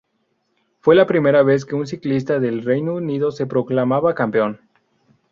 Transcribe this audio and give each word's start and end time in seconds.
Fue 0.79 0.95
la 0.95 1.05
primera 1.05 1.43
vez 1.43 1.63
que 1.63 1.75
un 1.75 1.85
ciclista 1.85 2.39
del 2.39 2.63
Reino 2.63 2.95
Unido 2.95 3.29
se 3.31 3.45
proclamaba 3.45 4.15
campeón. 4.15 4.59